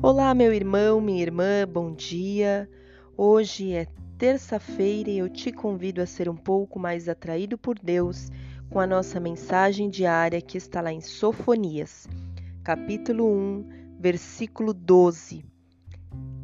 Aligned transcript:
Olá, 0.00 0.32
meu 0.32 0.54
irmão, 0.54 1.00
minha 1.00 1.20
irmã, 1.20 1.66
bom 1.68 1.92
dia. 1.92 2.70
Hoje 3.16 3.72
é 3.72 3.84
terça-feira 4.16 5.10
e 5.10 5.18
eu 5.18 5.28
te 5.28 5.50
convido 5.50 6.00
a 6.00 6.06
ser 6.06 6.28
um 6.28 6.36
pouco 6.36 6.78
mais 6.78 7.08
atraído 7.08 7.58
por 7.58 7.76
Deus 7.76 8.30
com 8.70 8.78
a 8.78 8.86
nossa 8.86 9.18
mensagem 9.18 9.90
diária 9.90 10.40
que 10.40 10.56
está 10.56 10.80
lá 10.80 10.92
em 10.92 11.00
Sofonias, 11.00 12.06
capítulo 12.62 13.26
1, 13.26 13.66
versículo 13.98 14.72
12. 14.72 15.44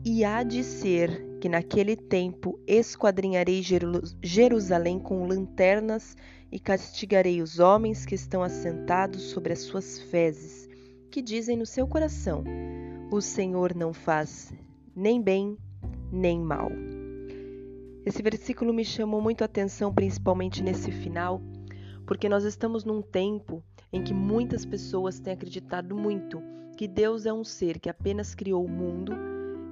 E 0.04 0.24
há 0.24 0.42
de 0.42 0.64
ser 0.64 1.38
que 1.40 1.48
naquele 1.48 1.94
tempo 1.94 2.58
esquadrinharei 2.66 3.62
Jerusalém 4.20 4.98
com 4.98 5.28
lanternas 5.28 6.16
e 6.50 6.58
castigarei 6.58 7.40
os 7.40 7.60
homens 7.60 8.04
que 8.04 8.16
estão 8.16 8.42
assentados 8.42 9.22
sobre 9.22 9.52
as 9.52 9.60
suas 9.60 10.00
fezes, 10.00 10.68
que 11.08 11.22
dizem 11.22 11.56
no 11.56 11.64
seu 11.64 11.86
coração: 11.86 12.42
o 13.14 13.20
Senhor 13.20 13.76
não 13.76 13.92
faz 13.92 14.52
nem 14.94 15.22
bem 15.22 15.56
nem 16.10 16.40
mal. 16.40 16.68
Esse 18.04 18.20
versículo 18.20 18.74
me 18.74 18.84
chamou 18.84 19.20
muito 19.20 19.42
a 19.42 19.44
atenção, 19.44 19.94
principalmente 19.94 20.64
nesse 20.64 20.90
final, 20.90 21.40
porque 22.06 22.28
nós 22.28 22.42
estamos 22.42 22.84
num 22.84 23.00
tempo 23.00 23.62
em 23.92 24.02
que 24.02 24.12
muitas 24.12 24.66
pessoas 24.66 25.20
têm 25.20 25.32
acreditado 25.32 25.94
muito 25.94 26.42
que 26.76 26.88
Deus 26.88 27.24
é 27.24 27.32
um 27.32 27.44
ser 27.44 27.78
que 27.78 27.88
apenas 27.88 28.34
criou 28.34 28.64
o 28.64 28.68
mundo, 28.68 29.12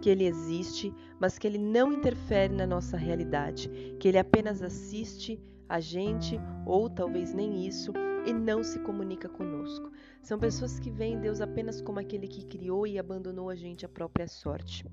que 0.02 0.10
ele 0.10 0.26
existe, 0.26 0.92
mas 1.20 1.38
que 1.38 1.46
ele 1.46 1.58
não 1.58 1.92
interfere 1.92 2.52
na 2.52 2.66
nossa 2.66 2.96
realidade, 2.96 3.70
que 4.00 4.08
ele 4.08 4.18
apenas 4.18 4.60
assiste 4.60 5.40
a 5.68 5.78
gente, 5.78 6.38
ou 6.66 6.90
talvez 6.90 7.32
nem 7.32 7.64
isso, 7.64 7.92
e 8.26 8.32
não 8.32 8.64
se 8.64 8.80
comunica 8.80 9.28
conosco. 9.28 9.92
São 10.20 10.40
pessoas 10.40 10.80
que 10.80 10.90
veem 10.90 11.20
Deus 11.20 11.40
apenas 11.40 11.80
como 11.80 12.00
aquele 12.00 12.26
que 12.26 12.44
criou 12.44 12.84
e 12.84 12.98
abandonou 12.98 13.48
a 13.48 13.54
gente 13.54 13.86
à 13.86 13.88
própria 13.88 14.26
sorte. 14.26 14.84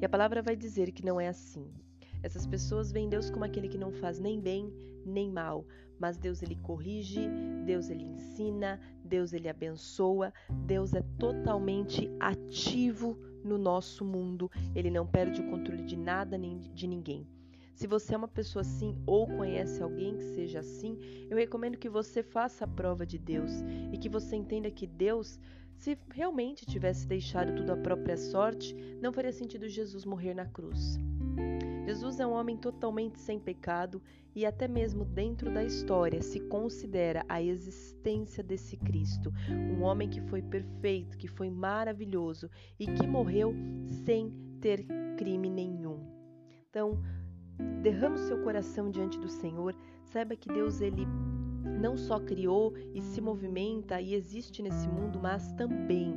E 0.00 0.04
a 0.04 0.08
palavra 0.08 0.42
vai 0.42 0.56
dizer 0.56 0.90
que 0.90 1.04
não 1.04 1.20
é 1.20 1.28
assim. 1.28 1.72
Essas 2.20 2.46
pessoas 2.46 2.90
veem 2.90 3.08
Deus 3.08 3.30
como 3.30 3.44
aquele 3.44 3.68
que 3.68 3.78
não 3.78 3.92
faz 3.92 4.18
nem 4.18 4.40
bem 4.40 4.72
nem 5.06 5.30
mal, 5.30 5.66
mas 5.98 6.16
Deus 6.16 6.42
ele 6.42 6.56
corrige, 6.56 7.28
Deus 7.64 7.90
ele 7.90 8.04
ensina, 8.04 8.80
Deus 9.04 9.34
ele 9.34 9.50
abençoa, 9.50 10.32
Deus 10.66 10.94
é 10.94 11.02
totalmente 11.18 12.10
ativo 12.18 13.18
no 13.44 13.58
nosso 13.58 14.04
mundo, 14.04 14.50
ele 14.74 14.90
não 14.90 15.06
perde 15.06 15.40
o 15.40 15.50
controle 15.50 15.84
de 15.84 15.96
nada 15.96 16.38
nem 16.38 16.58
de 16.74 16.86
ninguém. 16.86 17.26
Se 17.74 17.88
você 17.88 18.14
é 18.14 18.16
uma 18.16 18.28
pessoa 18.28 18.62
assim 18.62 18.96
ou 19.04 19.26
conhece 19.26 19.82
alguém 19.82 20.16
que 20.16 20.24
seja 20.24 20.60
assim, 20.60 20.96
eu 21.28 21.36
recomendo 21.36 21.76
que 21.76 21.88
você 21.88 22.22
faça 22.22 22.64
a 22.64 22.68
prova 22.68 23.04
de 23.04 23.18
Deus 23.18 23.50
e 23.92 23.98
que 23.98 24.08
você 24.08 24.36
entenda 24.36 24.70
que 24.70 24.86
Deus, 24.86 25.40
se 25.74 25.98
realmente 26.12 26.64
tivesse 26.64 27.06
deixado 27.06 27.54
tudo 27.56 27.72
à 27.72 27.76
própria 27.76 28.16
sorte, 28.16 28.74
não 29.02 29.12
faria 29.12 29.32
sentido 29.32 29.68
Jesus 29.68 30.04
morrer 30.04 30.34
na 30.34 30.46
cruz. 30.46 30.98
Jesus 31.84 32.20
é 32.20 32.26
um 32.26 32.32
homem 32.32 32.56
totalmente 32.56 33.18
sem 33.18 33.38
pecado 33.40 34.00
e 34.34 34.46
até 34.46 34.66
mesmo 34.66 35.04
dentro 35.04 35.52
da 35.52 35.62
história 35.62 36.22
se 36.22 36.40
considera 36.40 37.24
a 37.28 37.42
existência 37.42 38.42
desse 38.42 38.76
Cristo, 38.76 39.32
um 39.50 39.82
homem 39.82 40.08
que 40.08 40.20
foi 40.20 40.40
perfeito, 40.40 41.18
que 41.18 41.28
foi 41.28 41.50
maravilhoso 41.50 42.48
e 42.78 42.86
que 42.86 43.06
morreu 43.06 43.52
sem 44.04 44.32
ter 44.60 44.86
crime 45.18 45.50
nenhum. 45.50 46.00
Então, 46.70 47.02
derrama 47.82 48.16
o 48.16 48.26
seu 48.26 48.42
coração 48.42 48.90
diante 48.90 49.18
do 49.18 49.28
Senhor, 49.28 49.74
saiba 50.04 50.36
que 50.36 50.48
Deus 50.48 50.80
ele 50.80 51.06
não 51.80 51.96
só 51.96 52.18
criou 52.18 52.74
e 52.94 53.00
se 53.00 53.20
movimenta 53.20 54.00
e 54.00 54.14
existe 54.14 54.62
nesse 54.62 54.88
mundo, 54.88 55.18
mas 55.20 55.52
também 55.52 56.14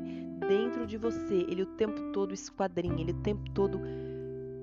dentro 0.48 0.86
de 0.86 0.98
você, 0.98 1.46
ele 1.48 1.64
o 1.64 1.66
tempo 1.66 2.12
todo 2.12 2.34
esquadrinha, 2.34 3.02
ele 3.02 3.12
o 3.12 3.22
tempo 3.22 3.50
todo 3.52 3.80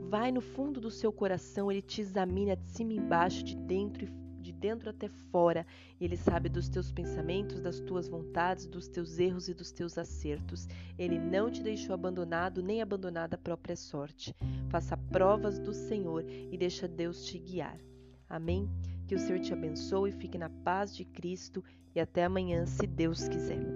vai 0.09 0.31
no 0.31 0.41
fundo 0.41 0.81
do 0.81 0.91
seu 0.91 1.13
coração, 1.13 1.71
ele 1.71 1.83
te 1.83 2.01
examina 2.01 2.57
de 2.57 2.65
cima 2.71 2.93
e 2.93 2.97
embaixo, 2.97 3.43
de 3.43 3.57
dentro 3.57 4.05
e 4.05 4.24
dentro 4.65 4.89
até 4.89 5.09
fora. 5.31 5.67
Ele 6.01 6.17
sabe 6.17 6.49
dos 6.49 6.71
teus 6.71 6.91
pensamentos, 6.91 7.61
das 7.61 7.81
tuas 7.81 8.09
vontades, 8.09 8.65
dos 8.65 8.89
teus 8.89 9.19
erros 9.19 9.47
e 9.47 9.53
dos 9.53 9.71
teus 9.71 9.99
acertos. 9.99 10.67
Ele 10.99 11.19
não 11.19 11.51
te 11.51 11.63
deixou 11.63 11.93
abandonado 11.93 12.63
nem 12.63 12.81
abandonada 12.81 13.37
a 13.37 13.39
própria 13.39 13.77
sorte. 13.77 14.35
Faça 14.71 14.97
provas 14.97 15.59
do 15.59 15.75
Senhor 15.75 16.25
e 16.27 16.57
deixa 16.57 16.89
Deus 16.89 17.27
te 17.27 17.39
guiar. 17.39 17.79
Amém? 18.27 18.67
Que 19.07 19.15
o 19.15 19.19
Senhor 19.19 19.41
te 19.41 19.53
abençoe, 19.53 20.13
fique 20.13 20.39
na 20.39 20.49
paz 20.49 20.97
de 20.97 21.05
Cristo 21.05 21.63
e 21.95 22.01
até 22.01 22.25
amanhã, 22.25 22.65
se 22.65 22.87
Deus 22.87 23.29
quiser. 23.29 23.74